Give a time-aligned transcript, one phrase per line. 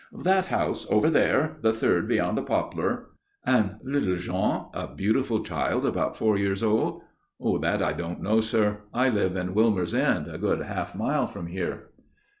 [0.23, 3.09] "That house over there the third beyond the poplar."
[3.45, 7.01] "And little Jean a beautiful child about four years old?"
[7.61, 8.79] "That I don't know, sir.
[8.95, 11.89] I live at Wilmer's End, a good half mile from here."